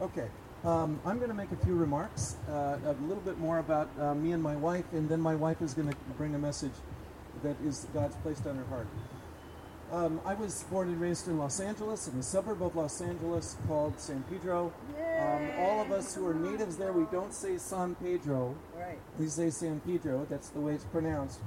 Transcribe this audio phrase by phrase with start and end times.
[0.00, 0.28] Okay.
[0.64, 4.14] Um, I'm going to make a few remarks, uh, a little bit more about uh,
[4.14, 6.72] me and my wife, and then my wife is going to bring a message
[7.42, 8.86] that is God's placed on her heart.
[9.92, 13.56] Um, I was born and raised in Los Angeles, in a suburb of Los Angeles
[13.68, 14.72] called San Pedro.
[15.20, 18.56] Um, all of us who are natives there, we don't say San Pedro.
[18.76, 18.98] Right.
[19.18, 20.26] We say San Pedro.
[20.28, 21.38] That's the way it's pronounced.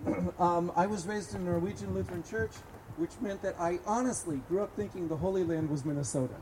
[0.38, 2.52] um, I was raised in a Norwegian Lutheran church,
[2.96, 6.34] which meant that I honestly grew up thinking the Holy Land was Minnesota,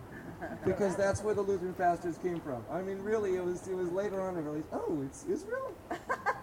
[0.65, 2.65] because that's where the Lutheran pastors came from.
[2.71, 5.73] I mean, really, it was it was later on I realized, oh, it's Israel.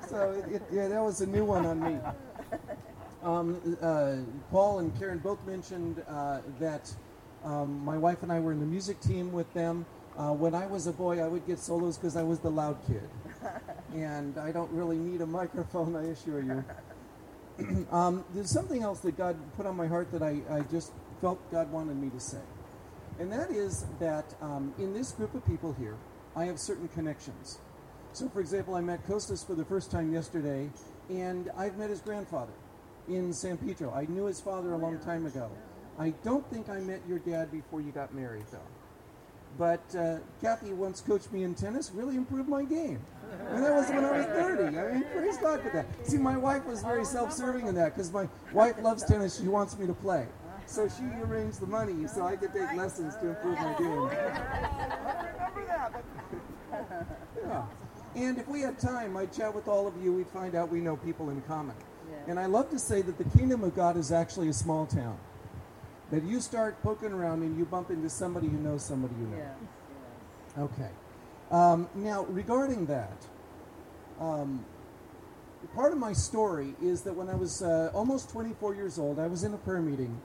[0.09, 1.99] so it, it, yeah, that was a new one on me.
[3.23, 4.17] Um, uh,
[4.51, 6.93] Paul and Karen both mentioned uh, that
[7.45, 9.85] um, my wife and I were in the music team with them.
[10.17, 12.77] Uh, when I was a boy, I would get solos because I was the loud
[12.85, 13.09] kid.
[13.95, 17.87] and I don't really need a microphone, I assure you.
[17.91, 20.91] um, there's something else that God put on my heart that I, I just
[21.21, 22.39] felt God wanted me to say.
[23.19, 25.95] And that is that um, in this group of people here,
[26.35, 27.59] I have certain connections.
[28.13, 30.69] So, for example, I met Costas for the first time yesterday,
[31.09, 32.53] and I've met his grandfather
[33.07, 33.93] in San Pedro.
[33.93, 35.49] I knew his father a long time ago.
[35.99, 38.59] I don't think I met your dad before you got married, though.
[39.57, 42.99] But uh, Kathy once coached me in tennis, really improved my game.
[43.49, 44.77] And that was when I was 30.
[44.77, 45.85] I mean, praise God for that.
[46.07, 49.39] See, my wife was very self serving in that because my wife loves tennis.
[49.39, 50.27] She wants me to play.
[50.65, 54.09] So she arranged the money so I could take lessons to improve my game.
[57.45, 57.65] yeah.
[58.15, 60.13] And if we had time, I'd chat with all of you.
[60.13, 61.75] We'd find out we know people in common.
[62.27, 65.17] And I love to say that the kingdom of God is actually a small town.
[66.11, 69.37] That you start poking around and you bump into somebody who knows somebody you know.
[69.37, 69.55] Yes.
[70.57, 70.89] Okay.
[71.51, 73.25] Um, now, regarding that,
[74.19, 74.63] um,
[75.75, 79.27] part of my story is that when I was uh, almost 24 years old, I
[79.27, 80.21] was in a prayer meeting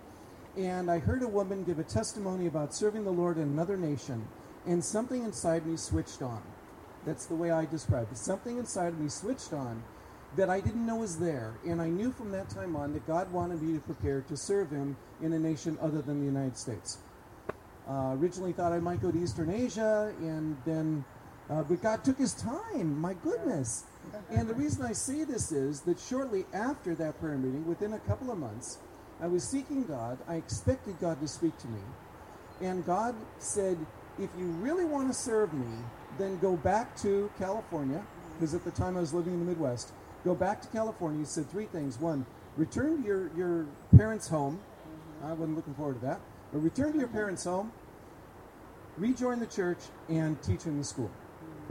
[0.56, 4.27] and I heard a woman give a testimony about serving the Lord in another nation,
[4.66, 6.42] and something inside me switched on.
[7.06, 8.18] That's the way I describe it.
[8.18, 9.82] Something inside of me switched on
[10.36, 13.32] that I didn't know was there, and I knew from that time on that God
[13.32, 16.98] wanted me to prepare to serve Him in a nation other than the United States.
[17.88, 21.04] Uh, originally thought I might go to Eastern Asia, and then,
[21.48, 23.00] uh, but God took His time.
[23.00, 23.84] My goodness.
[24.31, 27.98] And the reason I say this is that shortly after that prayer meeting, within a
[28.00, 28.78] couple of months,
[29.21, 30.19] I was seeking God.
[30.29, 31.81] I expected God to speak to me.
[32.61, 33.77] And God said,
[34.19, 35.79] if you really want to serve me,
[36.19, 39.93] then go back to California, because at the time I was living in the Midwest.
[40.25, 41.21] Go back to California.
[41.21, 42.01] He said three things.
[42.01, 44.61] One, return to your, your parents' home.
[45.25, 46.21] I wasn't looking forward to that.
[46.53, 47.73] But return to your parents' home,
[48.97, 51.11] rejoin the church, and teach in the school.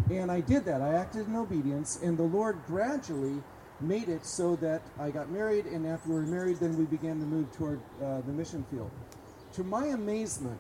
[0.10, 0.82] And I did that.
[0.82, 3.42] I acted in obedience, and the Lord gradually
[3.80, 7.20] made it so that I got married, and after we were married, then we began
[7.20, 8.92] to move toward uh, the mission field.
[9.54, 10.60] To my amazement,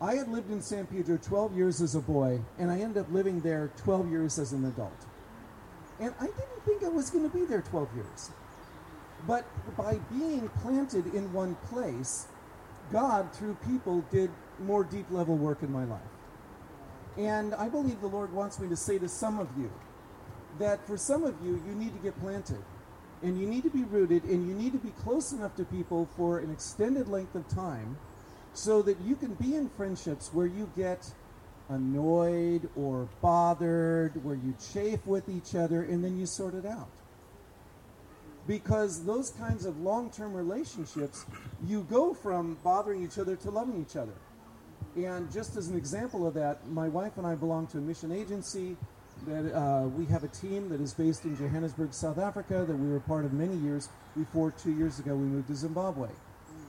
[0.00, 3.12] I had lived in San Pedro 12 years as a boy, and I ended up
[3.12, 5.06] living there 12 years as an adult.
[6.00, 8.30] And I didn't think I was going to be there 12 years.
[9.26, 9.46] But
[9.76, 12.26] by being planted in one place,
[12.90, 16.00] God, through people, did more deep level work in my life.
[17.16, 19.70] And I believe the Lord wants me to say to some of you
[20.58, 22.62] that for some of you, you need to get planted.
[23.22, 26.08] And you need to be rooted, and you need to be close enough to people
[26.16, 27.96] for an extended length of time
[28.52, 31.08] so that you can be in friendships where you get
[31.68, 36.90] annoyed or bothered, where you chafe with each other, and then you sort it out.
[38.46, 41.24] Because those kinds of long term relationships,
[41.64, 44.14] you go from bothering each other to loving each other.
[44.96, 48.12] And just as an example of that, my wife and I belong to a mission
[48.12, 48.76] agency.
[49.26, 52.90] That uh, we have a team that is based in Johannesburg, South Africa, that we
[52.90, 56.08] were part of many years before two years ago we moved to Zimbabwe.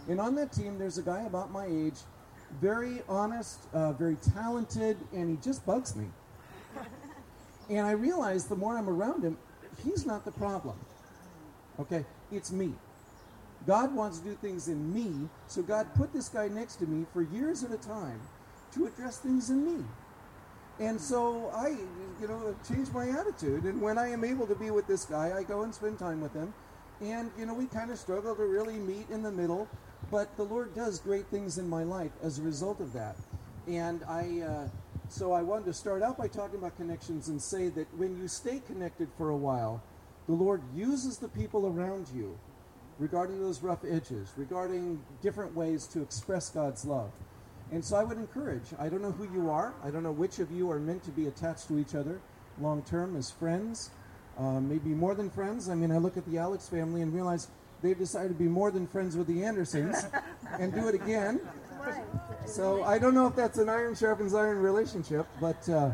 [0.07, 1.95] And on that team, there's a guy about my age,
[2.61, 6.05] very honest, uh, very talented, and he just bugs me.
[7.69, 9.37] and I realize the more I'm around him,
[9.83, 10.77] he's not the problem.
[11.79, 12.05] Okay?
[12.31, 12.73] It's me.
[13.65, 17.05] God wants to do things in me, so God put this guy next to me
[17.13, 18.19] for years at a time
[18.73, 19.85] to address things in me.
[20.79, 21.69] And so I,
[22.19, 23.63] you know, changed my attitude.
[23.63, 26.21] And when I am able to be with this guy, I go and spend time
[26.21, 26.53] with him.
[27.01, 29.67] And, you know, we kind of struggle to really meet in the middle.
[30.09, 33.15] But the Lord does great things in my life as a result of that.
[33.67, 34.67] And I, uh,
[35.09, 38.27] so I wanted to start out by talking about connections and say that when you
[38.27, 39.81] stay connected for a while,
[40.27, 42.37] the Lord uses the people around you
[42.99, 47.11] regarding those rough edges, regarding different ways to express God's love.
[47.73, 50.37] And so I would encourage, I don't know who you are, I don't know which
[50.37, 52.21] of you are meant to be attached to each other
[52.61, 53.89] long term as friends,
[54.37, 55.69] uh, maybe more than friends.
[55.69, 57.47] I mean, I look at the Alex family and realize
[57.81, 60.05] they've decided to be more than friends with the Andersons
[60.59, 61.39] and do it again.
[62.45, 65.93] So I don't know if that's an iron sharpens iron relationship, but uh,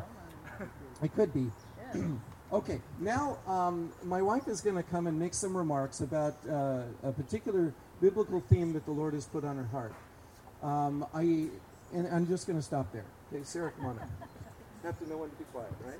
[1.01, 1.49] it could be.
[2.51, 6.81] okay, now um, my wife is going to come and make some remarks about uh,
[7.03, 9.93] a particular biblical theme that the Lord has put on her heart.
[10.61, 11.47] Um, I
[11.94, 13.06] and I'm just going to stop there.
[13.33, 14.09] Okay, Sarah, come on up.
[14.83, 16.00] Have to know when to be quiet, right?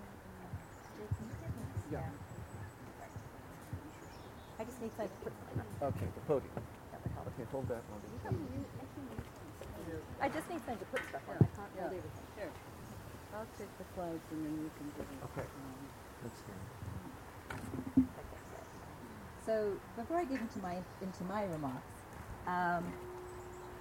[1.92, 2.00] Yeah.
[4.60, 5.32] I just need to put
[5.82, 6.52] Okay, the podium.
[6.56, 8.02] Okay, hold that one.
[10.22, 11.36] I just need time to put stuff on.
[11.36, 12.12] I can't hold everything.
[12.38, 12.52] Sure.
[13.34, 15.08] I'll take the slides and then you can do it.
[15.32, 15.48] Okay.
[15.48, 15.80] Um,
[16.24, 18.06] That's good.
[19.46, 21.96] So before I get into my into my remarks,
[22.48, 22.84] um,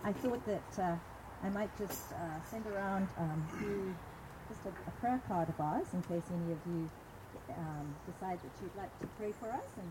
[0.04, 0.96] I thought that uh,
[1.42, 3.94] I might just uh, send around um, you
[4.48, 6.90] just a, a prayer card of ours in case any of you
[7.56, 9.88] um, decide that you'd like to pray for us and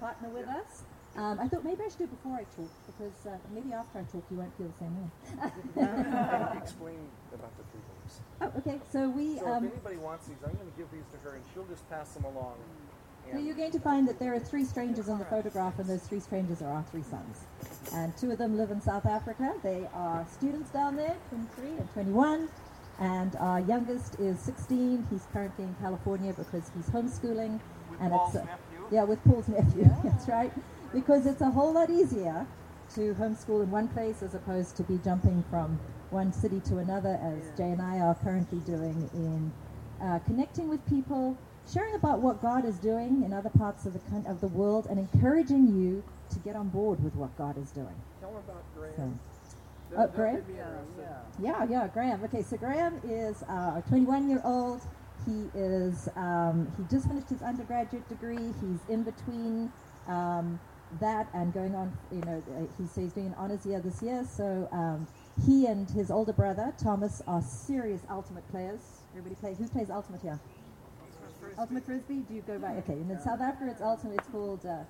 [0.00, 0.82] partner with us.
[1.16, 4.00] Um, I thought maybe I should do it before I talk because uh, maybe after
[4.00, 6.56] I talk you won't feel the same way.
[6.56, 6.98] Explain
[7.34, 8.20] about the three things.
[8.40, 8.80] oh, okay.
[8.90, 9.38] So we.
[9.38, 11.68] So um, if anybody wants these, I'm going to give these to her, and she'll
[11.68, 12.56] just pass them along.
[13.38, 16.20] You're going to find that there are three strangers in the photograph, and those three
[16.20, 17.40] strangers are our three sons.
[17.94, 19.54] And two of them live in South Africa.
[19.62, 22.48] They are students down there, 23 and 21.
[23.00, 25.06] And our youngest is 16.
[25.10, 27.58] He's currently in California because he's homeschooling.
[28.00, 28.86] and Paul's it's uh, nephew?
[28.90, 29.90] yeah, with Paul's nephew.
[30.04, 30.52] That's right.
[30.92, 32.46] Because it's a whole lot easier
[32.94, 35.80] to homeschool in one place as opposed to be jumping from
[36.10, 39.50] one city to another, as Jay and I are currently doing in
[40.02, 41.38] uh, connecting with people,
[41.70, 44.98] sharing about what God is doing in other parts of the of the world, and
[44.98, 47.94] encouraging you to get on board with what God is doing.
[48.20, 49.20] Tell her about Graham.
[49.90, 50.44] So, oh, Graham?
[51.42, 51.88] Yeah, yeah.
[51.88, 52.22] Graham.
[52.24, 54.80] Okay, so Graham is uh, a 21 year old.
[55.26, 58.52] He is um, he just finished his undergraduate degree.
[58.60, 59.70] He's in between
[60.08, 60.58] um,
[61.00, 61.92] that and going on.
[62.10, 64.24] You know, uh, he says he's doing an honors year this year.
[64.24, 65.06] So um,
[65.46, 68.80] he and his older brother Thomas are serious ultimate players.
[69.12, 69.54] Everybody play.
[69.54, 70.40] Who plays ultimate here?
[71.58, 72.24] Ultimate frisbee.
[72.28, 72.72] Do you go by?
[72.76, 74.18] Okay, and in South Africa it's ultimate.
[74.18, 74.84] It's called uh,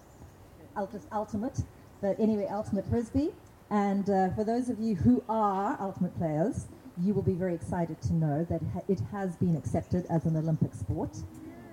[0.77, 1.61] Ultimate Ultimate.
[2.01, 3.31] But anyway, ultimate frisbee.
[3.71, 6.67] And uh, for those of you who are ultimate players,
[7.01, 10.75] you will be very excited to know that it has been accepted as an Olympic
[10.75, 11.17] sport.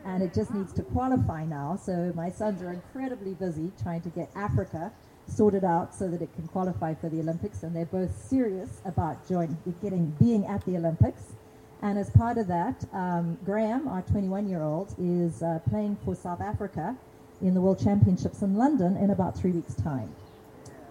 [0.05, 1.75] And it just needs to qualify now.
[1.75, 4.91] So my sons are incredibly busy trying to get Africa
[5.27, 7.63] sorted out so that it can qualify for the Olympics.
[7.63, 11.33] And they're both serious about join, getting being at the Olympics.
[11.81, 16.13] And as part of that, um, Graham, our 21 year old, is uh, playing for
[16.13, 16.95] South Africa
[17.41, 20.13] in the World Championships in London in about three weeks' time.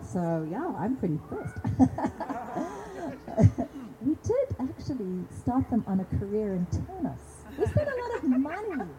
[0.03, 1.59] So, yeah, I'm pretty impressed.
[4.01, 7.21] we did actually start them on a career in tennis.
[7.59, 8.91] We spent a lot of money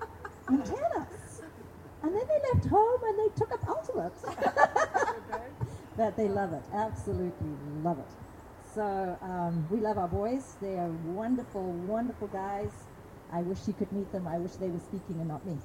[0.49, 1.41] in tennis.
[2.03, 4.23] And then they left home and they took up ultimates.
[5.97, 7.49] but they love it, absolutely
[7.83, 8.18] love it.
[8.73, 10.55] So um, we love our boys.
[10.61, 12.71] They are wonderful, wonderful guys.
[13.31, 14.27] I wish you could meet them.
[14.27, 15.57] I wish they were speaking and not me.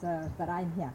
[0.00, 0.92] So, but I'm here.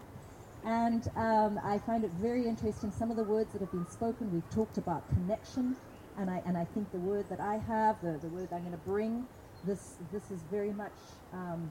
[0.64, 2.92] And um, I find it very interesting.
[2.92, 5.76] Some of the words that have been spoken, we've talked about connection,
[6.18, 8.72] and I and I think the word that I have, the, the word I'm going
[8.72, 9.28] to bring,
[9.64, 10.98] this this is very much
[11.34, 11.70] um,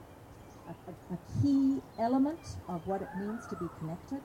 [0.69, 2.39] a, a, key element
[2.69, 4.21] of what it means to be connected.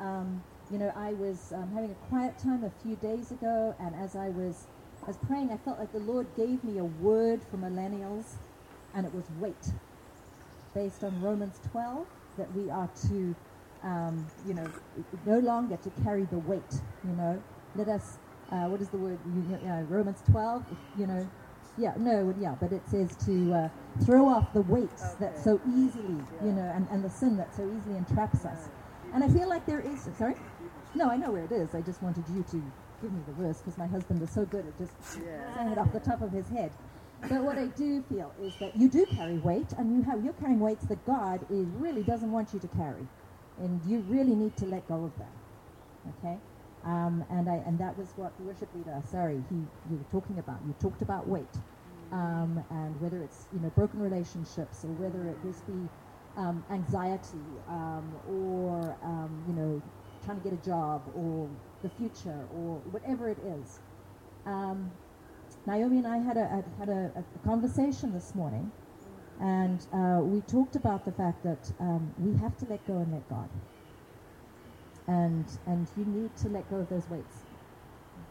[0.00, 3.94] Um, you know, I was um, having a quiet time a few days ago, and
[3.96, 4.66] as I was,
[5.02, 8.34] I was praying, I felt like the Lord gave me a word for millennials,
[8.94, 9.72] and it was wait,
[10.74, 12.06] based on Romans 12,
[12.38, 13.34] that we are to,
[13.82, 14.70] um, you know,
[15.26, 16.80] no longer to carry the weight.
[17.04, 17.42] You know,
[17.74, 18.18] let us.
[18.52, 19.18] Uh, what is the word?
[19.26, 20.64] You, uh, Romans 12.
[20.98, 21.30] You know,
[21.78, 23.68] yeah, no, yeah, but it says to uh,
[24.04, 27.62] throw off the weights that so easily, you know, and, and the sin that so
[27.76, 28.68] easily entraps us.
[29.12, 30.08] And I feel like there is.
[30.18, 30.34] Sorry.
[30.94, 31.74] No, I know where it is.
[31.74, 32.62] I just wanted you to
[33.00, 35.54] give me the verse because my husband is so good at just Yeah.
[35.54, 36.72] saying it off the top of his head.
[37.28, 40.32] But what I do feel is that you do carry weight, and you have you're
[40.34, 43.06] carrying weights that God is really doesn't want you to carry,
[43.58, 45.34] and you really need to let go of that.
[46.18, 46.38] Okay,
[46.84, 49.00] um, and I and that was what the worship leader.
[49.04, 49.56] Sorry, he
[49.90, 50.60] you were talking about.
[50.66, 51.54] You talked about weight,
[52.12, 55.88] um, and whether it's you know broken relationships or whether it just be
[56.36, 59.82] um, anxiety um, or um, you know
[60.24, 61.48] trying to get a job or
[61.82, 63.80] the future or whatever it is.
[64.46, 64.90] Um,
[65.66, 66.46] Naomi and I had a,
[66.78, 68.70] had- a, a conversation this morning,
[69.40, 73.12] and uh, we talked about the fact that um, we have to let go and
[73.12, 73.48] let God.
[75.08, 77.38] And, and you need to let go of those weights.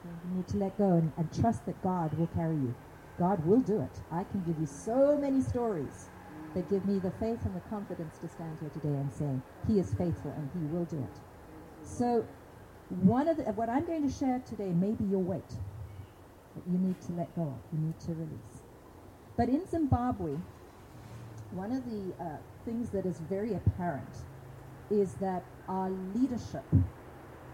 [0.06, 0.16] Okay?
[0.30, 2.76] You need to let go and, and trust that God will carry you.
[3.20, 4.00] God will do it.
[4.12, 6.08] I can give you so many stories
[6.56, 9.30] that give me the faith and the confidence to stand here today and say,
[9.68, 11.20] He is faithful and He will do it.
[11.84, 12.26] So,
[13.04, 15.54] one of the, what I'm going to share today may be your weight.
[16.56, 18.64] that you need to let go of, you need to release.
[19.38, 20.36] But in Zimbabwe,
[21.52, 24.10] one of the uh, things that is very apparent
[24.92, 26.66] is that our leadership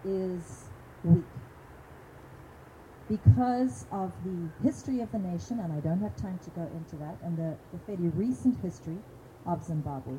[0.05, 0.65] is
[1.03, 1.23] weak.
[3.09, 6.95] Because of the history of the nation, and I don't have time to go into
[6.97, 8.97] that, and the, the fairly recent history
[9.45, 10.15] of Zimbabwe,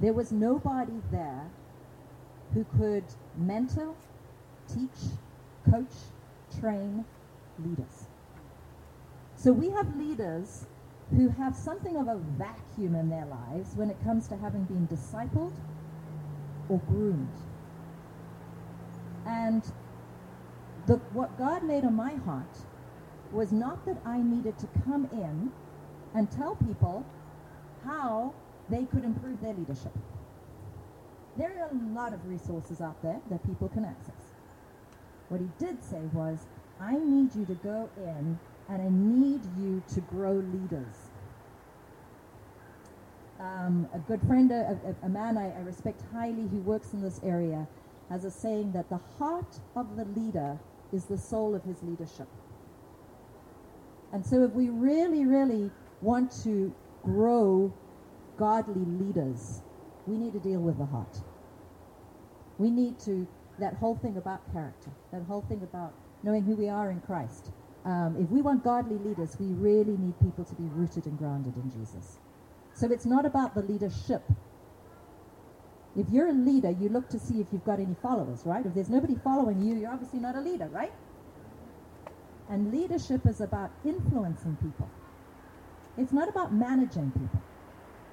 [0.00, 1.50] there was nobody there
[2.54, 3.04] who could
[3.36, 3.94] mentor,
[4.72, 5.12] teach,
[5.70, 5.92] coach,
[6.60, 7.04] train
[7.58, 8.06] leaders.
[9.36, 10.66] So we have leaders
[11.10, 14.88] who have something of a vacuum in their lives when it comes to having been
[14.88, 15.52] discipled
[16.68, 17.28] or groomed.
[19.26, 19.62] And
[20.86, 22.56] the, what God laid on my heart
[23.32, 25.52] was not that I needed to come in
[26.14, 27.04] and tell people
[27.84, 28.34] how
[28.68, 29.92] they could improve their leadership.
[31.38, 34.14] There are a lot of resources out there that people can access.
[35.28, 36.46] What he did say was,
[36.80, 38.38] I need you to go in
[38.68, 41.10] and I need you to grow leaders.
[43.38, 47.20] Um, a good friend, a, a, man I, I respect highly who works in this
[47.22, 47.66] area,
[48.08, 50.58] has a saying that the heart of the leader
[50.92, 52.28] is the soul of his leadership.
[54.12, 57.72] And so, if we really, really want to grow
[58.38, 59.60] godly leaders,
[60.06, 61.20] we need to deal with the heart.
[62.58, 63.26] We need to,
[63.58, 67.50] that whole thing about character, that whole thing about knowing who we are in Christ.
[67.84, 71.54] Um, if we want godly leaders, we really need people to be rooted and grounded
[71.56, 72.18] in Jesus.
[72.74, 74.22] So it's not about the leadership.
[75.96, 78.66] If you're a leader, you look to see if you've got any followers, right?
[78.66, 80.92] If there's nobody following you, you're obviously not a leader, right?
[82.50, 84.90] And leadership is about influencing people.
[85.96, 87.40] It's not about managing people.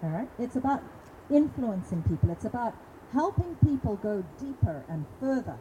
[0.03, 0.29] All right?
[0.39, 0.81] It's about
[1.29, 2.31] influencing people.
[2.31, 2.75] It's about
[3.11, 5.57] helping people go deeper and further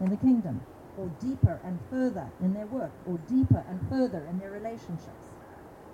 [0.00, 0.60] in the kingdom,
[0.98, 5.28] or deeper and further in their work, or deeper and further in their relationships.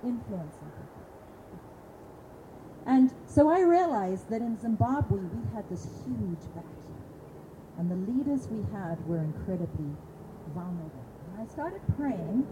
[0.02, 1.00] Influencing people.
[2.86, 6.96] And so I realized that in Zimbabwe we had this huge vacuum.
[7.78, 9.94] And the leaders we had were incredibly
[10.54, 11.04] vulnerable.
[11.32, 12.46] And I started praying,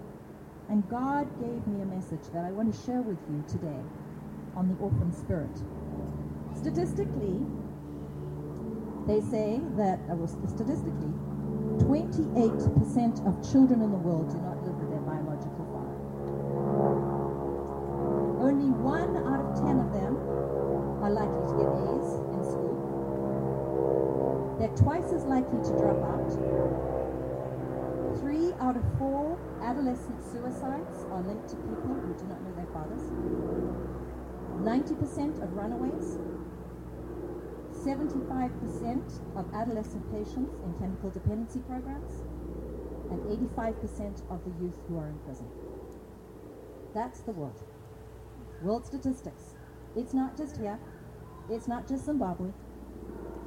[0.69, 3.83] and God gave me a message that I want to share with you today
[4.55, 5.50] on the orphan spirit.
[6.59, 7.38] Statistically,
[9.07, 11.12] they say that, uh, statistically,
[11.79, 15.95] 28% of children in the world do not live with their biological father.
[18.43, 20.19] Only one out of ten of them
[21.00, 22.75] are likely to get A's in school.
[24.59, 26.33] They're twice as likely to drop out.
[28.19, 32.67] Three out of four adolescent suicides are linked to people who do not know their
[32.75, 33.07] fathers.
[34.62, 36.19] 90% of runaways
[37.85, 42.23] 75% of adolescent patients in chemical dependency programs,
[43.11, 43.21] and
[43.57, 45.49] 85% of the youth who are in prison.
[46.95, 47.62] That's the world.
[48.62, 49.55] World statistics.
[49.97, 50.79] It's not just here.
[51.49, 52.50] It's not just Zimbabwe.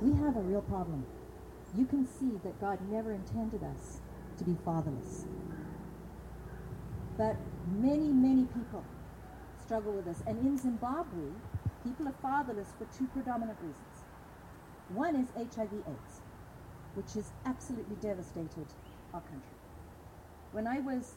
[0.01, 1.06] We have a real problem.
[1.77, 4.00] You can see that God never intended us
[4.38, 5.25] to be fatherless.
[7.18, 7.36] But
[7.80, 8.84] many, many people
[9.72, 10.22] struggle with this.
[10.28, 11.32] And in Zimbabwe,
[11.86, 14.04] people are fatherless for two predominant reasons.
[14.94, 16.20] One is HIV AIDS,
[16.96, 18.68] which has absolutely devastated
[19.13, 19.58] our country.
[20.51, 21.13] When I was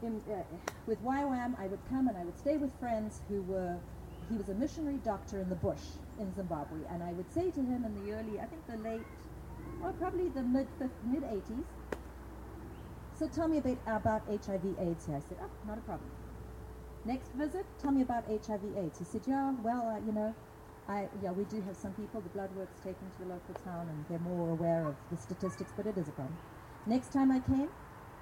[0.00, 0.44] in, uh,
[0.86, 3.76] with YWAM, I would come and I would stay with friends who were,
[4.30, 7.60] he was a missionary doctor in the bush in Zimbabwe, and I would say to
[7.60, 9.02] him in the early, I think the late,
[9.82, 10.68] or probably the mid,
[11.10, 11.64] mid 80s,
[13.18, 15.16] so tell me a bit about HIV AIDS here.
[15.16, 16.08] I said, oh, not a problem.
[17.06, 18.98] Next visit, tell me about HIV AIDS.
[18.98, 20.34] He said, yeah, well, uh, you know,
[20.88, 23.86] I, yeah, we do have some people, the blood work's taken to the local town
[23.88, 26.36] and they're more aware of the statistics, but it is a problem.
[26.84, 27.68] Next time I came,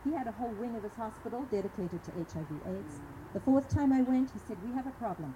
[0.05, 3.01] he had a whole wing of his hospital dedicated to HIV AIDS.
[3.33, 5.35] The fourth time I went, he said, we have a problem.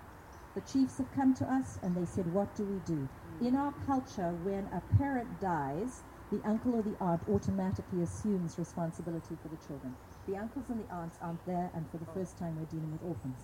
[0.54, 3.08] The chiefs have come to us and they said, what do we do?
[3.40, 9.36] In our culture, when a parent dies, the uncle or the aunt automatically assumes responsibility
[9.40, 9.96] for the children.
[10.28, 13.02] The uncles and the aunts aren't there, and for the first time, we're dealing with
[13.02, 13.38] orphans.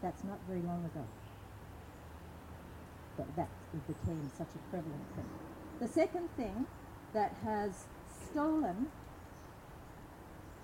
[0.00, 1.04] That's not very long ago.
[3.18, 3.48] That, that
[3.86, 5.28] became such a prevalent thing.
[5.78, 6.66] The second thing
[7.12, 7.84] that has
[8.30, 8.86] stolen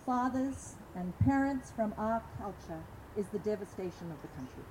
[0.06, 2.80] fathers and parents from our culture
[3.18, 4.64] is the devastation of the country.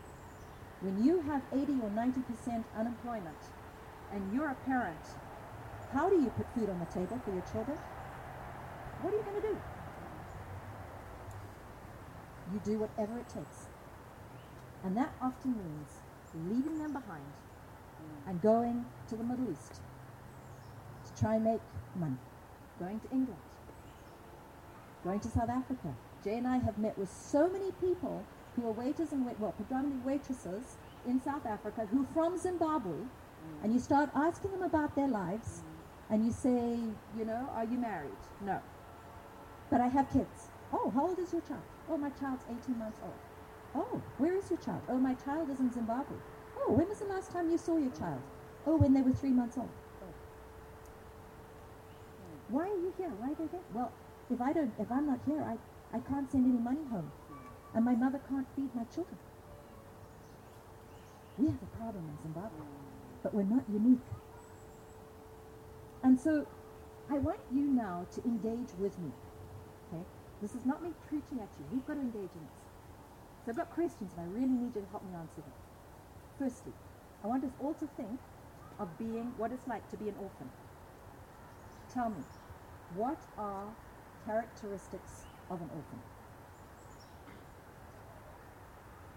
[0.82, 3.38] When you have 80 or 90% unemployment
[4.12, 4.98] and you're a parent,
[5.94, 7.78] how do you put food on the table for your children?
[9.02, 9.58] What are you going to do?
[12.54, 13.68] You do whatever it takes.
[14.84, 15.90] And that often means
[16.50, 17.26] leaving them behind
[18.28, 19.82] and going to the Middle East
[21.06, 21.62] to try and make
[21.96, 22.18] money.
[22.80, 23.42] going to England,
[25.04, 25.94] going to South Africa.
[26.24, 28.24] Jay and I have met with so many people
[28.56, 30.78] who are waiters and wait, well, predominantly waitresses
[31.08, 32.96] in South Africa who are from Zimbabwe,
[33.64, 35.62] and you start asking them about their lives,
[36.10, 36.80] and you say,
[37.18, 38.12] you know, are you married?
[38.42, 38.60] No.
[39.70, 40.50] But I have kids.
[40.74, 41.62] Oh, how old is your child?
[41.90, 43.14] Oh, my child's 18 months old.
[43.76, 44.82] Oh, where is your child?
[44.90, 46.18] Oh, my child is in Zimbabwe.
[46.58, 48.22] Oh, when was the last time you saw your child?
[48.66, 49.70] Oh, when they were three months old.
[52.20, 52.56] Hmm.
[52.56, 53.12] Why are you here?
[53.20, 53.62] Why are they there?
[53.74, 53.92] Well,
[54.32, 55.58] if I don't, if I'm not here, I,
[55.96, 57.78] I can't send any money home, hmm.
[57.78, 59.18] and my mother can't feed my children.
[61.38, 63.22] We have a problem in Zimbabwe, hmm.
[63.24, 64.02] but we're not unique.
[66.04, 66.46] And so,
[67.10, 69.12] I want you now to engage with me.
[69.92, 70.04] Okay,
[70.42, 71.66] this is not me preaching at you.
[71.74, 72.60] You've got to engage in this.
[73.46, 75.54] So I've got questions, and I really need you to help me answer them.
[76.38, 76.74] Firstly,
[77.24, 78.20] I want us all to think
[78.80, 80.50] of being what it's like to be an orphan.
[81.94, 82.24] Tell me,
[82.96, 83.66] what are
[84.26, 86.00] characteristics of an orphan?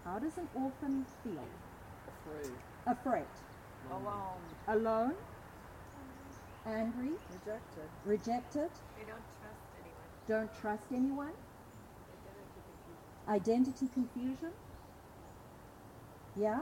[0.03, 1.47] How does an orphan feel?
[2.07, 2.53] Afraid.
[2.85, 3.33] Afraid,
[3.91, 4.41] Alone.
[4.67, 5.13] alone,
[6.65, 7.89] angry, Rejected.
[8.05, 10.07] rejected, They don't trust anyone.
[10.27, 11.31] don't trust anyone,
[13.27, 14.51] identity confusion.
[16.35, 16.61] Yeah?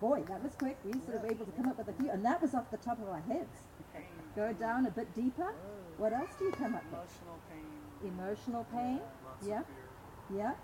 [0.00, 0.76] Boy, that was quick.
[0.84, 2.76] We sort of able to come up with a few, and that was off the
[2.76, 3.62] top of our heads.
[3.94, 4.04] Pain.
[4.36, 5.52] Go down a bit deeper.
[5.52, 5.54] Oh.
[5.98, 7.00] What else do you come up with?
[7.00, 8.10] Emotional pain.
[8.12, 9.00] Emotional pain.
[9.24, 9.60] Lots Yeah.
[9.60, 10.36] of fear.
[10.38, 10.54] Yeah.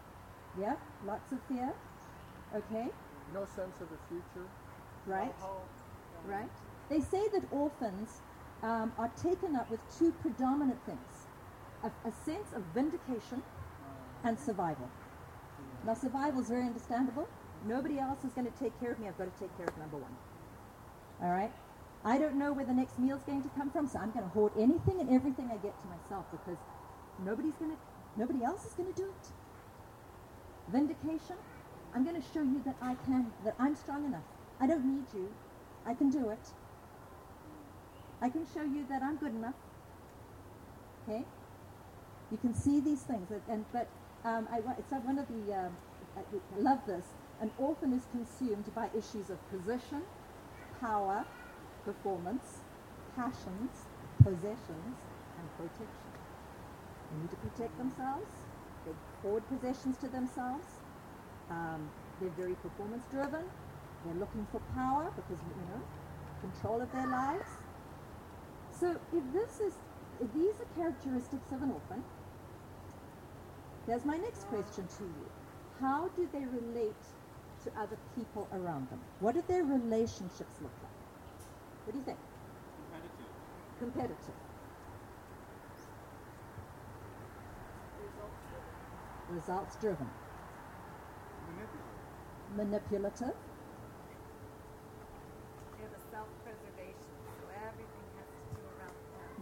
[0.60, 0.76] Yeah.
[1.04, 1.72] Lots of fear.
[2.54, 2.90] Okay.
[3.32, 4.46] No sense of the future.
[5.06, 5.34] Right.
[5.40, 5.68] No hope.
[6.26, 6.50] Right.
[6.88, 8.20] They say that orphans
[8.64, 11.26] um, are taken up with two predominant things
[11.84, 13.42] a, a sense of vindication
[14.24, 14.88] and survival.
[15.86, 17.28] Now, survival is very understandable.
[17.66, 19.06] Nobody else is going to take care of me.
[19.06, 20.16] I've got to take care of number one.
[21.22, 21.52] All right?
[22.06, 24.30] I don't know where the next meal's going to come from, so I'm going to
[24.30, 26.56] hoard anything and everything I get to myself because
[27.22, 27.76] nobody's going to,
[28.16, 29.26] nobody else is going to do it.
[30.72, 31.36] Vindication.
[31.94, 34.24] I'm going to show you that I can, that I'm strong enough.
[34.58, 35.28] I don't need you.
[35.86, 36.40] I can do it.
[38.24, 39.54] I can show you that I'm good enough.
[41.02, 41.22] Okay?
[42.30, 43.86] You can see these things, and, but
[44.24, 45.52] um, I, it's one of the.
[45.52, 45.76] Um,
[46.16, 47.04] I love this.
[47.42, 50.00] An orphan is consumed by issues of position,
[50.80, 51.26] power,
[51.84, 52.60] performance,
[53.14, 53.84] passions,
[54.22, 54.96] possessions,
[55.36, 56.08] and protection.
[57.10, 58.32] They need to protect themselves.
[58.86, 60.64] They hoard possessions to themselves.
[61.50, 61.90] Um,
[62.22, 63.44] they're very performance driven.
[64.06, 65.82] They're looking for power because you know
[66.40, 67.63] control of their lives.
[68.84, 69.72] So if this is
[70.20, 72.04] if these are characteristics of an orphan,
[73.86, 75.26] there's my next question to you.
[75.80, 77.04] How do they relate
[77.64, 79.00] to other people around them?
[79.20, 80.92] What do their relationships look like?
[81.86, 82.18] What do you think?
[83.78, 84.12] Competitive.
[84.12, 84.34] Competitive.
[89.30, 90.10] Results driven.
[92.54, 93.32] Manipulative.
[95.72, 99.32] They have a self-preservation, so everything has to do around them.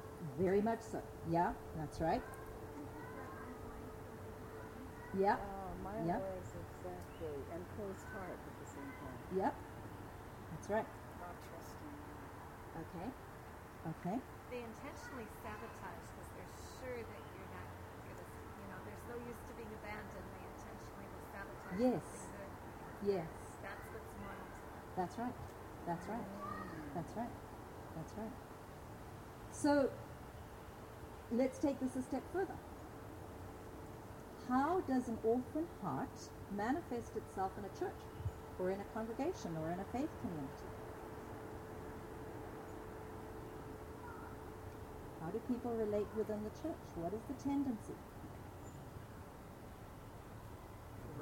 [0.43, 0.99] Very much so.
[1.31, 2.19] Yeah, that's right.
[5.15, 6.19] Yeah, Oh, mine Yep.
[6.19, 7.39] was exactly.
[7.55, 9.19] And closed heart at the same time.
[9.39, 9.55] yep.
[10.51, 10.89] That's right.
[11.23, 11.95] Not trusting.
[12.83, 13.09] Okay.
[13.87, 14.19] Okay.
[14.51, 17.69] They intentionally sabotage because they're sure that you're not
[18.03, 22.07] gonna, you know, they're so used to being abandoned, they intentionally will sabotage Yes.
[22.35, 23.15] good.
[23.15, 23.31] Yes.
[23.63, 24.83] That's what's important to them.
[24.99, 25.37] That's right.
[25.87, 26.29] That's right.
[26.99, 27.35] That's right.
[27.95, 28.35] That's right.
[29.53, 29.91] So
[31.33, 32.57] let's take this a step further.
[34.49, 36.11] How does an orphan heart
[36.57, 38.01] manifest itself in a church
[38.59, 40.69] or in a congregation or in a faith community?
[45.23, 46.83] How do people relate within the church?
[46.97, 47.95] What is the tendency?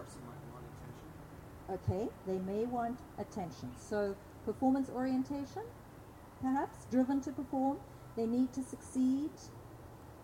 [0.01, 1.09] person might want attention.
[1.77, 3.71] Okay, they may want attention.
[3.79, 5.63] So, performance orientation,
[6.43, 7.79] perhaps, driven to perform.
[8.17, 9.31] They need to succeed.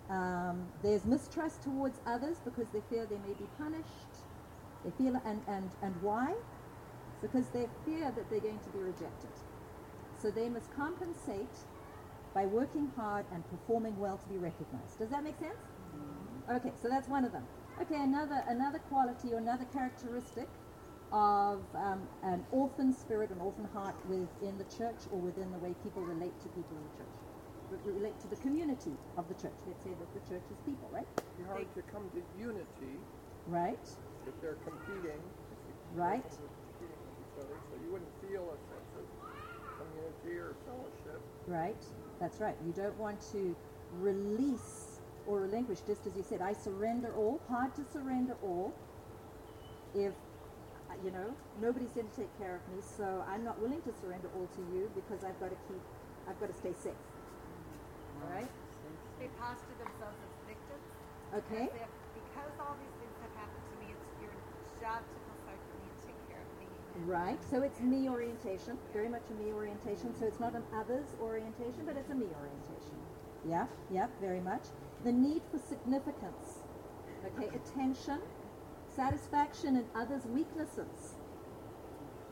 [0.09, 4.13] Um, there's mistrust towards others because they fear they may be punished.
[4.85, 6.35] They feel, and, and, and why?
[7.21, 9.31] Because they fear that they're going to be rejected.
[10.21, 11.57] So they must compensate
[12.35, 14.99] by working hard and performing well to be recognized.
[14.99, 15.57] Does that make sense?
[16.51, 17.45] Okay, so that's one of them.
[17.81, 20.49] Okay, another another quality or another characteristic
[21.13, 25.75] of um, an orphan spirit, an orphan heart within the church or within the way
[25.83, 27.17] people relate to people in the church,
[27.71, 29.55] relate to the community of the church.
[29.67, 31.07] Let's say that the church is people, right?
[31.17, 32.99] It'd be hard to come to unity
[33.47, 33.89] Right,
[34.27, 35.23] if they're competing.
[35.95, 36.25] Right.
[36.27, 36.39] If
[36.79, 36.99] competing
[37.39, 39.07] other, so you wouldn't feel a sense of
[39.79, 41.23] community or fellowship.
[41.47, 41.85] right.
[42.21, 42.57] That's right.
[42.67, 43.57] You don't want to
[43.93, 48.75] release or relinquish, just as you said, I surrender all, hard to surrender all.
[49.95, 50.15] If,
[51.05, 54.31] you know, nobody's going to take care of me, so I'm not willing to surrender
[54.37, 55.83] all to you because I've got to keep,
[56.29, 56.95] I've got to stay safe.
[58.25, 58.51] All right?
[59.21, 60.87] They posture themselves as victims.
[61.35, 61.67] Okay?
[61.69, 64.35] As if because all these things have happened to me, it's your
[64.81, 66.67] job to for me and take care of me.
[67.07, 67.39] Right.
[67.51, 70.15] So it's me orientation, very much a me orientation.
[70.19, 72.97] So it's not an others orientation, but it's a me orientation.
[73.49, 74.63] Yeah, yeah, very much.
[75.05, 76.61] The need for significance.
[77.27, 78.21] Okay, attention,
[78.95, 81.17] satisfaction in others' weaknesses.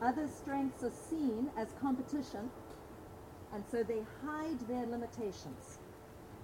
[0.01, 2.49] Others' strengths are seen as competition,
[3.53, 5.79] and so they hide their limitations.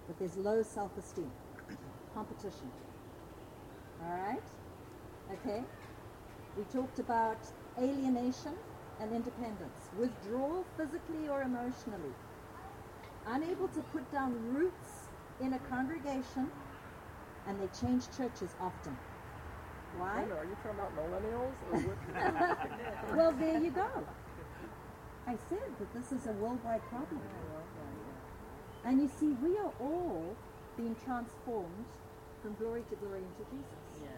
[0.08, 1.32] But there's low self esteem,
[2.14, 2.70] competition.
[4.04, 4.44] All right?
[5.34, 5.64] Okay?
[6.58, 7.38] We talked about
[7.80, 8.54] alienation
[9.00, 12.14] and independence, withdrawal physically or emotionally,
[13.28, 15.10] unable to put down roots
[15.40, 16.50] in a congregation,
[17.48, 18.96] and they change churches often.
[19.98, 20.24] Why?
[20.24, 21.98] Are you talking about millennials or what?
[23.18, 23.88] Well, there you go.
[25.28, 27.22] I said that this is a worldwide problem.
[28.84, 30.36] And you see, we are all
[30.76, 31.86] being transformed
[32.42, 34.10] from glory to glory into Jesus.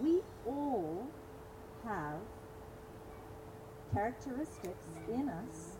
[0.00, 1.06] We all
[1.84, 2.20] have
[3.92, 5.20] characteristics mm-hmm.
[5.20, 5.76] in us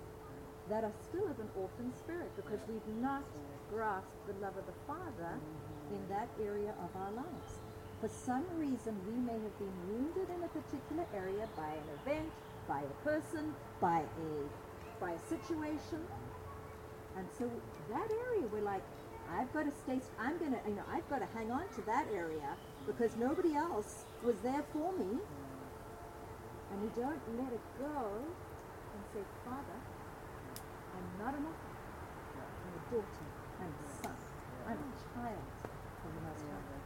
[0.68, 3.24] that are still of an orphan spirit because we've not
[3.72, 5.94] grasped the love of the Father mm-hmm.
[5.94, 7.60] in that area of our lives.
[8.00, 12.30] For some reason, we may have been wounded in a particular area by an event,
[12.68, 16.02] by a person, by a by a situation,
[17.16, 17.48] and so
[17.88, 18.82] that area we're like,
[19.30, 20.00] I've got to stay.
[20.18, 24.04] I'm gonna, you know, I've got to hang on to that area because nobody else
[24.24, 25.18] was there for me,
[26.72, 29.78] and we don't let it go and say, Father,
[30.98, 31.74] I'm not an orphan.
[32.66, 33.26] I'm a daughter.
[33.60, 34.16] I'm a son.
[34.66, 36.82] I'm a child of the Most High.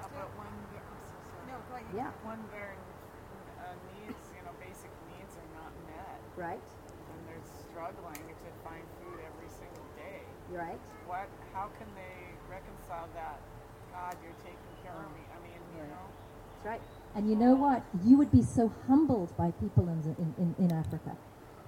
[0.00, 1.16] How about when, the- I'm so
[1.70, 1.84] sorry.
[1.92, 1.96] No.
[1.96, 2.10] Yeah.
[2.50, 2.74] Their
[3.60, 6.60] uh, needs, you know, basic needs are not met, Right.
[6.60, 10.78] and they're struggling to find food every single day, right.
[11.06, 13.40] what, how can they reconcile that?
[13.92, 15.14] God, you're taking care of oh.
[15.14, 15.22] me.
[15.34, 16.06] I mean, you know,
[16.64, 16.80] That's right.
[17.14, 17.82] And you know what?
[18.04, 21.16] You would be so humbled by people in, the- in, in, in Africa.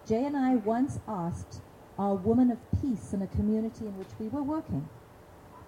[0.06, 1.60] Jay and I once asked
[1.98, 4.88] our woman of peace in a community in which we were working,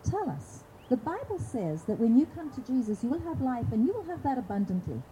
[0.09, 3.67] tell us, the Bible says that when you come to Jesus, you will have life
[3.73, 4.95] and you will have that abundantly.
[4.95, 5.03] Hmm.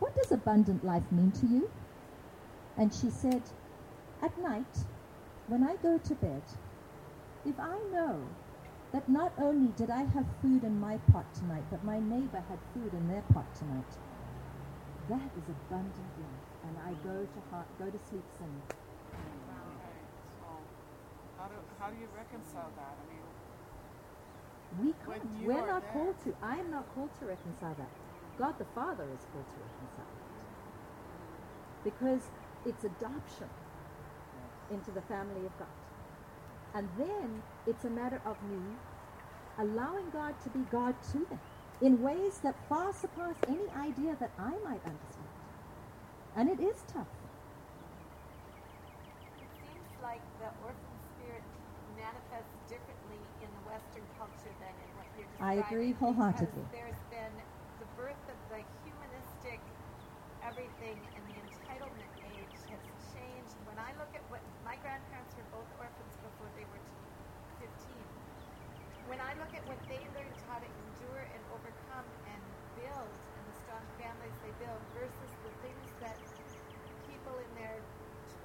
[0.00, 1.70] What does abundant life mean to you?
[2.78, 3.42] And she said,
[4.22, 4.86] at night,
[5.48, 6.42] when I go to bed,
[7.44, 8.20] if I know
[8.92, 12.58] that not only did I have food in my pot tonight, but my neighbor had
[12.72, 13.92] food in their pot tonight.
[15.10, 18.62] That is abundant life, and I go to heart, go to sleep singing.
[21.38, 22.96] how do, how do you reconcile that?
[22.96, 23.24] I mean,
[24.84, 25.24] we can't.
[25.44, 25.92] We're not there.
[25.92, 26.34] called to.
[26.42, 27.90] I am not called to reconcile that.
[28.38, 32.28] God the Father is called to reconcile that, because
[32.66, 33.48] it's adoption
[34.70, 35.68] into the family of God,
[36.74, 38.60] and then it's a matter of me
[39.58, 41.40] allowing God to be God to them
[41.80, 45.30] in ways that far surpass any idea that I might understand.
[46.36, 47.10] And it is tough.
[49.42, 51.42] It seems like the orphan spirit
[51.98, 56.50] manifests differently in the Western culture than in what you're I agree wholeheartedly.
[56.50, 57.34] Because there's been
[57.82, 59.62] the birth of the humanistic
[60.46, 62.82] everything and the entitlement age has
[63.14, 63.54] changed.
[63.66, 66.82] When I look at what my grandparents were both orphans before they were
[67.62, 67.68] 15.
[69.18, 72.38] When I look at what they learned how to endure and overcome and
[72.78, 76.14] build and the strong families they build versus the things that
[77.10, 77.82] people in their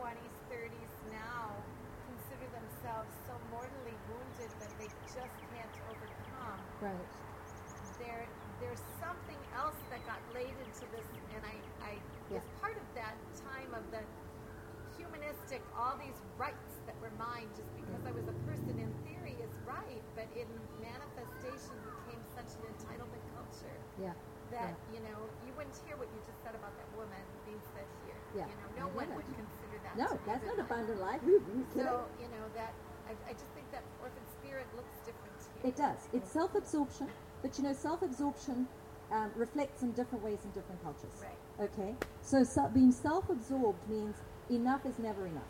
[0.02, 1.54] 20s, 30s now
[2.10, 6.58] consider themselves so mortally wounded that they just can't overcome.
[6.82, 7.06] Right.
[8.02, 8.26] There,
[8.58, 11.06] there's something else that got laid into this,
[11.38, 11.54] and I,
[11.86, 12.02] I
[12.34, 12.42] Yeah.
[12.42, 13.14] was part of that
[13.46, 14.02] time of the
[15.78, 19.52] all these rights that were mine just because I was a person in theory is
[19.65, 20.48] right, but in
[20.82, 24.13] manifestation became such an entitlement culture Yeah.
[24.52, 27.88] that you know you wouldn't hear what you just said about that woman being said
[28.06, 28.19] here.
[28.34, 29.93] Yeah, You know, no one would consider that.
[29.98, 30.65] No, that's not life.
[30.69, 31.22] abundant life.
[31.74, 32.74] So you know that
[33.10, 35.69] I, I just think that orphan spirit looks different here.
[35.69, 36.00] It does.
[36.13, 37.10] It's self-absorption,
[37.41, 38.67] but you know, self-absorption
[39.12, 41.13] um, reflects in different ways in different cultures.
[41.22, 41.69] Right.
[41.72, 41.96] Okay.
[42.22, 44.15] So, so being self-absorbed means
[44.49, 45.43] enough is never enough.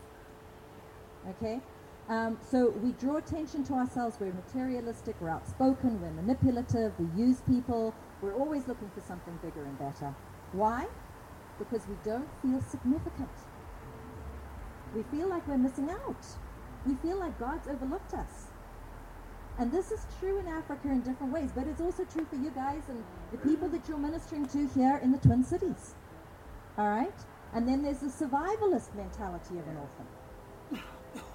[1.29, 1.61] Okay.
[2.09, 4.17] Um, so we draw attention to ourselves.
[4.19, 5.15] We're materialistic.
[5.21, 6.01] We're outspoken.
[6.01, 6.93] We're manipulative.
[6.99, 7.95] We use people.
[8.21, 10.13] We're always looking for something bigger and better.
[10.51, 10.87] Why?
[11.57, 13.29] Because we don't feel significant.
[14.95, 16.25] We feel like we're missing out.
[16.85, 18.47] We feel like God's overlooked us.
[19.57, 22.49] And this is true in Africa in different ways, but it's also true for you
[22.51, 25.93] guys and the people that you're ministering to here in the Twin Cities.
[26.77, 27.13] All right?
[27.53, 30.07] And then there's the survivalist mentality of an orphan.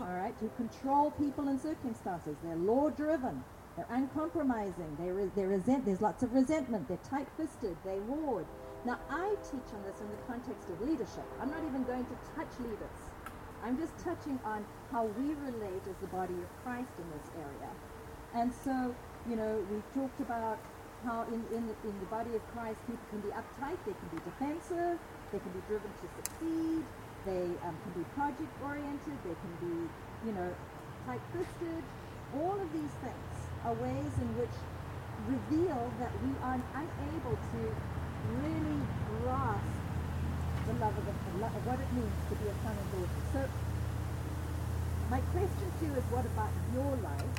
[0.01, 0.35] All right?
[0.43, 2.37] You control people and circumstances.
[2.43, 3.45] They're law driven.
[3.77, 4.97] They're uncompromising.
[4.99, 5.85] They re- they resent.
[5.85, 6.89] There's lots of resentment.
[6.89, 7.77] They're tight-fisted.
[7.85, 8.47] They hoard.
[8.85, 11.25] Now I teach on this in the context of leadership.
[11.41, 12.99] I'm not even going to touch leaders.
[13.63, 17.71] I'm just touching on how we relate as the body of Christ in this area.
[18.35, 18.95] And so,
[19.29, 20.59] you know, we've talked about
[21.05, 24.19] how in, in, in the body of Christ people can be uptight, they can be
[24.25, 24.99] defensive,
[25.33, 26.83] they can be driven to succeed,
[27.27, 29.77] they um, can be project oriented, they can be,
[30.25, 30.49] you know,
[31.07, 31.83] tight fisted.
[32.37, 34.57] All of these things are ways in which
[35.27, 37.61] reveal that we are unable to
[38.41, 38.81] really
[39.21, 39.79] grasp
[40.67, 43.21] the love of, the, of what it means to be a son and daughter.
[43.33, 43.41] So,
[45.11, 47.37] my question to you is what about your life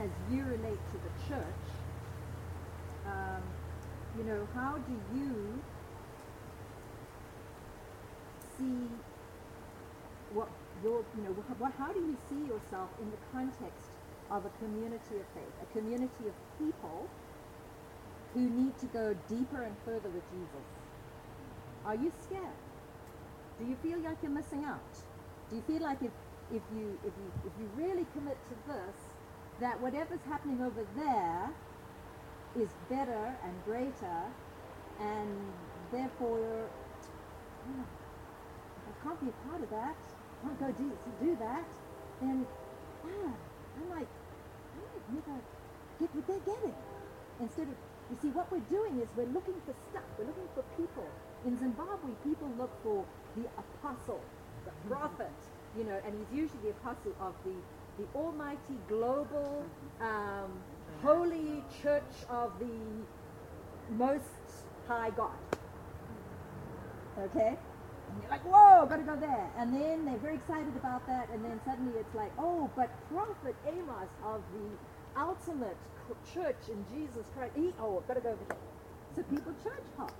[0.00, 1.64] as you relate to the church?
[3.06, 3.42] Um,
[4.18, 5.62] you know, how do you
[8.60, 8.84] see
[10.36, 10.48] what
[10.84, 13.88] your, you know, what, how do you see yourself in the context
[14.30, 17.08] of a community of faith, a community of people
[18.34, 20.66] who need to go deeper and further with Jesus?
[21.84, 22.60] Are you scared?
[23.58, 24.92] Do you feel like you're missing out?
[25.48, 26.12] Do you feel like if,
[26.52, 28.96] if you if you if you really commit to this,
[29.60, 31.50] that whatever's happening over there
[32.56, 34.20] is better and greater,
[35.00, 35.52] and
[35.92, 36.68] therefore,
[37.68, 37.99] if I
[39.02, 41.68] can't be a part of that, I can't go do, do that,
[42.20, 42.46] then
[43.04, 45.38] ah, I might I might never
[45.98, 46.74] get what they're getting.
[47.40, 47.76] Instead of
[48.10, 51.06] you see what we're doing is we're looking for stuff, we're looking for people.
[51.46, 53.04] In Zimbabwe, people look for
[53.36, 54.20] the apostle,
[54.64, 55.30] the prophet,
[55.78, 57.54] you know, and he's usually the apostle of the,
[58.02, 59.64] the almighty global
[60.00, 60.50] um,
[61.02, 64.24] holy church of the most
[64.88, 65.38] high God.
[67.18, 67.56] Okay?
[68.10, 69.50] And you're like, whoa, gotta go there.
[69.58, 73.54] And then they're very excited about that, and then suddenly it's like, oh, but Prophet
[73.66, 75.76] Amos of the ultimate
[76.34, 78.58] church in Jesus Christ, he, oh, gotta go over here.
[79.14, 80.14] So people church hop.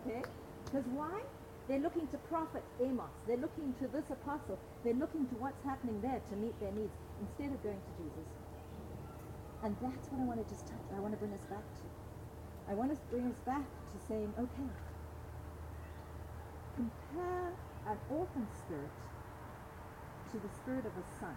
[0.00, 0.22] Okay?
[0.64, 1.20] Because why?
[1.68, 3.10] They're looking to Prophet Amos.
[3.26, 4.58] They're looking to this apostle.
[4.84, 8.26] They're looking to what's happening there to meet their needs instead of going to Jesus.
[9.62, 10.86] And that's what I want to just touch.
[10.94, 11.86] I want to bring us back to.
[12.70, 14.70] I want to bring us back to saying, okay,
[16.76, 17.52] compare
[17.88, 18.90] an orphan spirit
[20.32, 21.36] to the spirit of a son.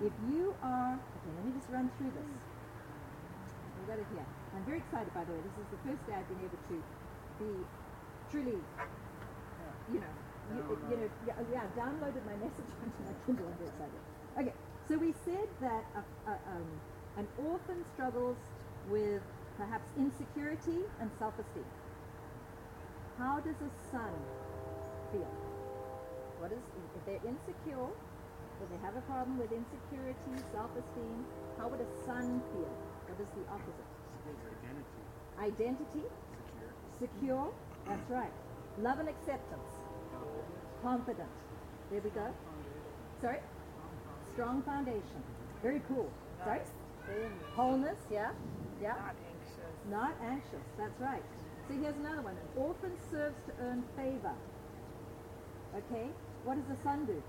[0.00, 2.42] If you are, okay, let me just run through this.
[3.76, 4.24] I've got it here.
[4.56, 5.42] I'm very excited, by the way.
[5.44, 6.76] This is the first day I've been able to
[7.42, 7.50] be
[8.30, 8.58] truly,
[9.92, 10.14] you know,
[10.56, 13.46] you, you know, yeah, yeah, I've downloaded my message onto my Kindle.
[13.46, 14.00] I'm very excited.
[14.40, 14.54] Okay,
[14.88, 16.68] so we said that a, a, um,
[17.18, 18.36] an orphan struggles
[18.88, 19.20] with
[19.58, 21.64] perhaps insecurity and self-esteem.
[23.22, 24.10] How does a son
[25.12, 25.30] feel?
[26.42, 26.58] What is
[26.98, 27.86] if they're insecure?
[28.58, 31.22] If they have a problem with insecurity, self-esteem,
[31.56, 32.74] how would a son feel?
[33.06, 33.90] What is the opposite?
[35.38, 36.02] Identity.
[36.02, 36.04] Identity,
[36.98, 37.46] Secure.
[37.46, 37.46] secure.
[37.86, 38.34] That's right.
[38.82, 39.70] Love and acceptance.
[40.82, 41.30] Confident.
[41.92, 42.26] There we go.
[43.20, 43.38] Sorry?
[44.34, 45.22] Strong foundation.
[45.62, 46.10] Very cool.
[46.42, 46.62] Sorry?
[47.54, 48.32] Wholeness, yeah?
[48.82, 48.94] Yeah?
[48.98, 49.74] Not anxious.
[49.90, 50.66] Not anxious.
[50.76, 51.22] That's right.
[51.68, 52.34] So here's another one.
[52.36, 54.34] An orphan serves to earn favor.
[55.76, 56.08] Okay?
[56.44, 57.22] What does the son do?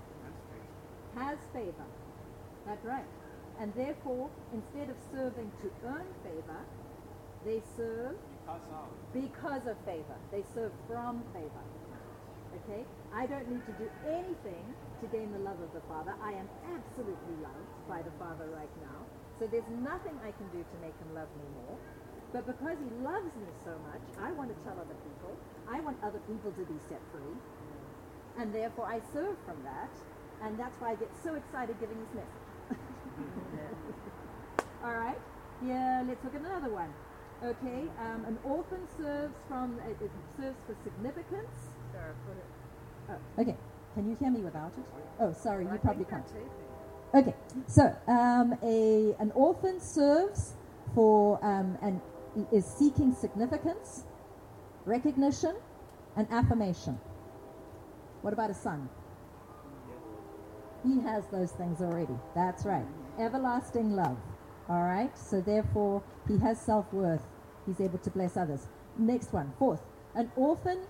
[1.14, 1.86] Has favor.
[2.66, 3.06] That's right.
[3.60, 6.60] And therefore, instead of serving to earn favor,
[7.46, 8.88] they serve Because of.
[9.14, 10.16] because of favor.
[10.32, 11.64] They serve from favor.
[12.64, 12.82] Okay?
[13.14, 14.64] I don't need to do anything
[15.00, 16.14] to gain the love of the Father.
[16.22, 18.98] I am absolutely loved by the Father right now.
[19.38, 21.78] So there's nothing I can do to make him love me more.
[22.34, 25.30] But because he loves me so much, I want to tell other people.
[25.70, 27.38] I want other people to be set free.
[28.42, 29.94] And therefore I serve from that.
[30.42, 32.74] And that's why I get so excited giving this message.
[34.84, 35.16] All right.
[35.62, 36.92] Yeah, let's look at another one.
[37.44, 41.70] Okay, um, an orphan serves from uh, it serves for significance.
[41.92, 42.44] Sarah, put it.
[43.10, 43.56] Oh, okay.
[43.94, 44.84] Can you hear me without it?
[45.20, 46.26] Oh, sorry, I you probably can't.
[47.14, 47.34] Okay,
[47.68, 50.54] so um, a an orphan serves
[50.94, 52.00] for um, and
[52.52, 54.04] is seeking significance,
[54.84, 55.56] recognition,
[56.16, 56.98] and affirmation.
[58.22, 58.88] What about a son?
[60.84, 62.14] He has those things already.
[62.34, 62.86] That's right.
[63.18, 64.18] Everlasting love.
[64.68, 65.16] All right.
[65.16, 67.22] So therefore, he has self worth.
[67.66, 68.66] He's able to bless others.
[68.98, 69.80] Next one, fourth.
[70.14, 70.80] An orphan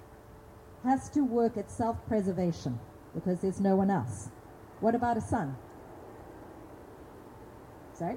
[0.84, 2.78] has to work at self preservation
[3.14, 4.28] because there's no one else.
[4.80, 5.56] What about a son?
[7.94, 8.16] Sorry?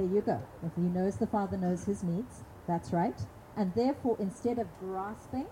[0.00, 0.40] There you go.
[0.64, 3.20] If he knows the Father knows his needs, that's right.
[3.54, 5.44] And therefore, instead of grasping,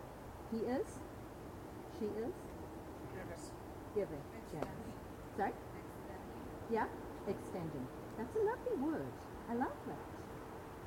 [0.51, 0.89] he is,
[1.99, 2.33] she is
[3.95, 4.25] giving.
[4.55, 4.65] Yeah.
[5.37, 5.53] Sorry?
[6.73, 6.87] Yeah?
[7.29, 7.87] Extending.
[8.17, 9.13] That's a lovely word.
[9.51, 10.01] I love that.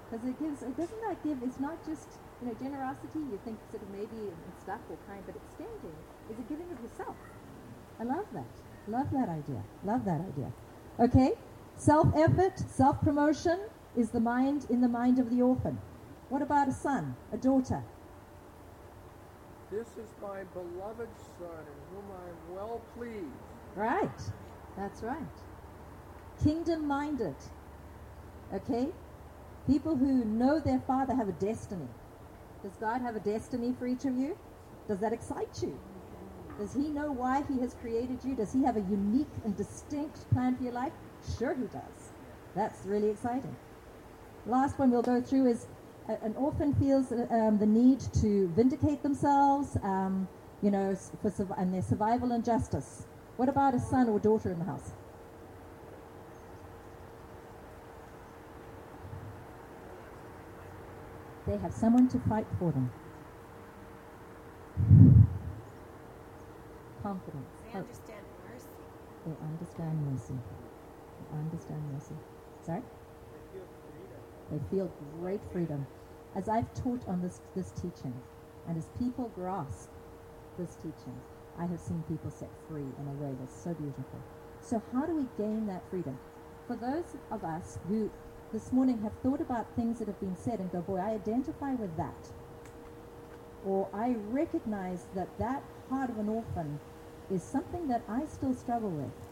[0.10, 3.60] Because it gives, it doesn't that give, it's not just, you know, generosity, you think
[3.70, 5.94] sort of maybe in stuff or kind, but extending
[6.32, 7.16] is a giving of yourself.
[8.00, 8.50] I love that.
[8.88, 9.62] Love that idea.
[9.86, 10.52] Love that idea.
[11.00, 11.38] Okay?
[11.82, 13.60] Self effort, self promotion
[13.98, 15.80] is the mind in the mind of the orphan.
[16.30, 17.84] What about a son, a daughter?
[19.72, 23.26] This is my beloved Son, in whom I am well pleased.
[23.76, 24.22] Right.
[24.78, 25.18] That's right.
[26.44, 27.36] Kingdom minded.
[28.54, 28.90] Okay?
[29.66, 31.88] People who know their Father have a destiny.
[32.62, 34.38] Does God have a destiny for each of you?
[34.88, 35.80] Does that excite you?
[36.60, 38.36] Does He know why He has created you?
[38.36, 40.94] Does He have a unique and distinct plan for your life?
[41.38, 42.12] Sure, He does.
[42.56, 43.56] That's really exciting.
[44.46, 45.68] Last one we'll go through is
[46.08, 50.28] a- an orphan feels uh, um, the need to vindicate themselves, um,
[50.62, 53.06] you know, for and their survival and justice.
[53.38, 54.92] What about a son or daughter in the house?
[61.48, 62.92] They have someone to fight for them.
[67.02, 67.46] Confidence.
[67.64, 68.68] They understand mercy.
[69.26, 70.71] They understand mercy.
[71.34, 72.16] Understand mercy.
[72.66, 72.82] Sorry?
[74.52, 75.88] They feel great freedom.
[76.36, 78.14] As I've taught on this, this teaching,
[78.68, 79.90] and as people grasp
[80.58, 81.16] this teaching,
[81.58, 84.20] I have seen people set free in a way that's so beautiful.
[84.62, 86.18] So, how do we gain that freedom?
[86.68, 88.10] For those of us who
[88.54, 91.74] this morning have thought about things that have been said and go, boy, I identify
[91.74, 92.32] with that,
[93.66, 96.80] or I recognize that that heart of an orphan
[97.30, 99.31] is something that I still struggle with.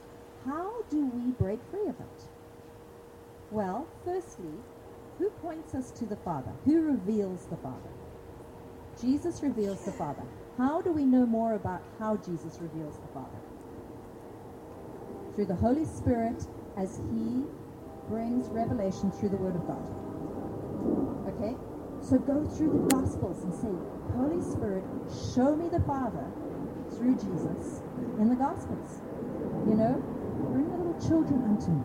[0.50, 2.24] How do we break free of it?
[3.52, 4.50] Well, firstly,
[5.20, 6.52] who points us to the Father?
[6.66, 7.92] Who reveals the Father?
[9.00, 10.24] Jesus reveals the Father.
[10.58, 13.38] How do we know more about how Jesus reveals the Father?
[15.36, 17.44] Through the Holy Spirit as He
[18.08, 19.86] brings revelation through the Word of God.
[21.28, 21.56] Okay?
[22.02, 23.70] So go through the Gospels and say,
[24.18, 24.84] Holy Spirit,
[25.36, 26.26] show me the Father
[26.98, 27.84] through Jesus
[28.18, 29.02] in the Gospels.
[29.68, 30.19] You know,
[31.02, 31.84] children unto me,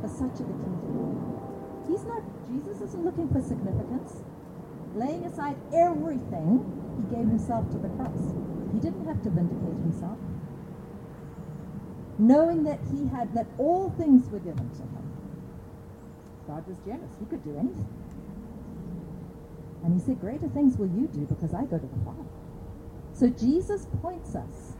[0.00, 0.92] for such are the kingdom.
[1.88, 4.22] He's not, Jesus isn't looking for significance.
[4.94, 6.60] Laying aside everything,
[6.98, 8.34] he gave himself to the cross.
[8.72, 10.18] He didn't have to vindicate himself.
[12.18, 15.12] Knowing that he had, that all things were given to him.
[16.46, 17.12] God was generous.
[17.20, 17.88] He could do anything.
[19.84, 22.24] And he said, Greater things will you do because I go to the Father.
[23.14, 24.74] So Jesus points us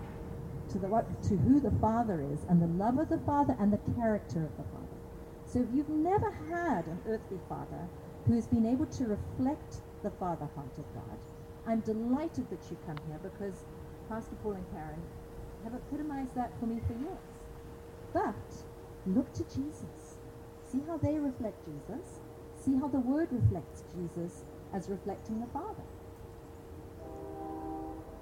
[0.72, 3.72] to, the, what, to who the Father is and the love of the Father and
[3.72, 4.98] the character of the Father.
[5.44, 7.88] So if you've never had an earthly Father
[8.26, 11.18] who has been able to reflect the Father heart of God,
[11.66, 13.64] I'm delighted that you come here because
[14.08, 15.02] Pastor Paul and Karen
[15.64, 17.18] have epitomized that for me for years.
[18.12, 18.34] But
[19.06, 20.16] look to Jesus.
[20.66, 22.20] See how they reflect Jesus.
[22.64, 25.84] See how the Word reflects Jesus as reflecting the Father.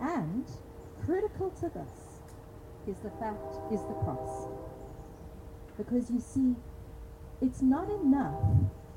[0.01, 0.45] And
[1.05, 2.10] critical to this
[2.87, 4.49] is the fact is the cross.
[5.77, 6.55] Because you see,
[7.41, 8.41] it's not enough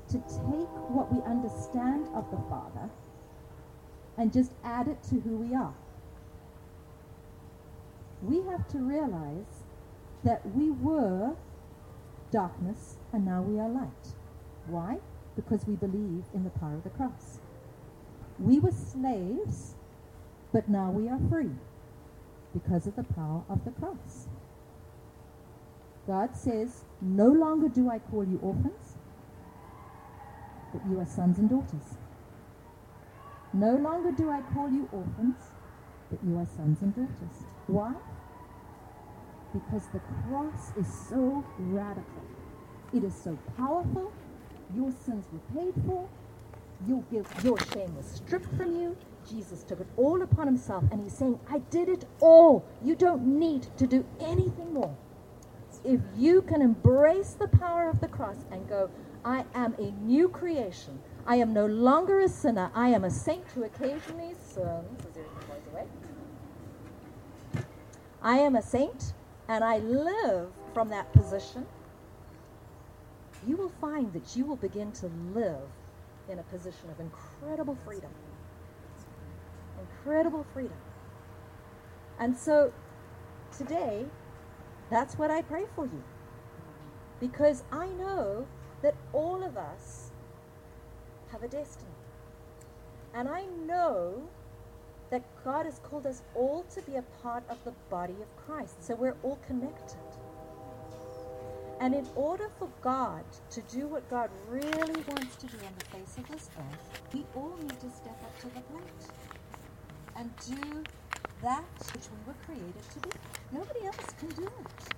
[0.09, 2.89] to take what we understand of the Father
[4.17, 5.73] and just add it to who we are.
[8.21, 9.63] We have to realize
[10.23, 11.35] that we were
[12.31, 14.15] darkness and now we are light.
[14.67, 14.97] Why?
[15.35, 17.39] Because we believe in the power of the cross.
[18.39, 19.75] We were slaves,
[20.51, 21.51] but now we are free
[22.53, 24.27] because of the power of the cross.
[26.07, 28.95] God says, No longer do I call you orphans,
[30.73, 31.97] but you are sons and daughters.
[33.53, 35.37] No longer do I call you orphans,
[36.09, 37.45] but you are sons and daughters.
[37.67, 37.93] Why?
[39.53, 42.23] Because the cross is so radical.
[42.93, 44.11] It is so powerful.
[44.75, 46.09] Your sins were paid for.
[46.87, 48.97] Your guilt, your shame was stripped from you.
[49.29, 52.65] Jesus took it all upon himself, and he's saying, I did it all.
[52.83, 54.95] You don't need to do anything more.
[55.83, 58.89] If you can embrace the power of the cross and go,
[59.25, 60.99] I am a new creation.
[61.25, 62.71] I am no longer a sinner.
[62.73, 65.07] I am a saint who occasionally sins.
[68.21, 69.13] I am a saint,
[69.47, 71.65] and I live from that position.
[73.45, 75.67] You will find that you will begin to live
[76.29, 78.11] in a position of incredible freedom.
[79.79, 80.77] Incredible freedom.
[82.19, 82.73] And so
[83.57, 84.07] today,
[84.89, 86.03] That's what I pray for you.
[87.19, 88.47] Because I know
[88.83, 90.11] that all of us
[91.31, 91.91] have a destiny.
[93.15, 94.23] And I know
[95.11, 98.83] that God has called us all to be a part of the body of Christ.
[98.85, 99.97] So we're all connected.
[101.81, 105.85] And in order for God to do what God really wants to do on the
[105.85, 109.32] face of this earth, we all need to step up to the plate
[110.17, 110.83] and do
[111.41, 113.09] that which we were created to do.
[113.51, 114.93] Nobody else can do it.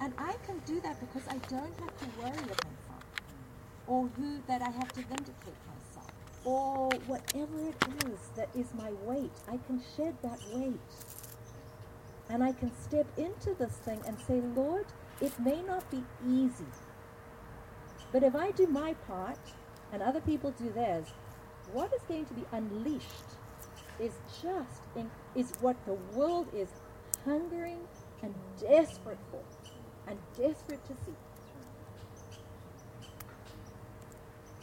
[0.00, 3.04] And I can do that because I don't have to worry about myself
[3.86, 6.12] or who that I have to vindicate myself
[6.44, 9.32] or whatever it is that is my weight.
[9.48, 10.80] I can shed that weight.
[12.28, 14.86] And I can step into this thing and say, Lord,
[15.20, 16.66] it may not be easy.
[18.12, 19.38] But if I do my part
[19.92, 21.06] and other people do theirs,
[21.72, 23.36] what is going to be unleashed
[24.00, 26.68] is just in, is what the world is
[27.24, 27.80] hungering
[28.22, 29.40] and desperate for
[30.08, 31.12] and desperate to see.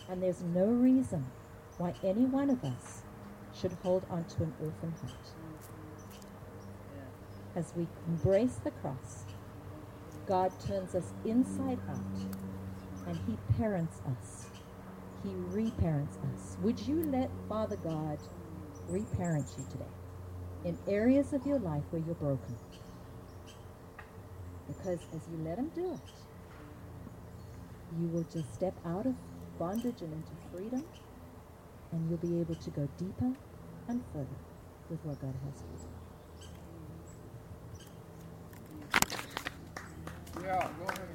[0.09, 1.25] And there's no reason
[1.77, 3.01] why any one of us
[3.53, 5.13] should hold on to an orphan heart.
[7.55, 9.25] As we embrace the cross,
[10.25, 11.99] God turns us inside out
[13.07, 14.47] and He parents us.
[15.23, 16.57] He reparents us.
[16.61, 18.19] Would you let Father God
[18.89, 19.85] reparent you today
[20.65, 22.55] in areas of your life where you're broken?
[24.67, 25.99] Because as you let Him do it,
[27.99, 29.15] you will just step out of
[29.59, 30.83] bondage and into freedom,
[31.91, 33.33] and you'll be able to go deeper
[33.87, 34.27] and further
[34.89, 35.67] with what God has for
[40.41, 40.45] you.
[40.45, 41.13] Yeah, go ahead.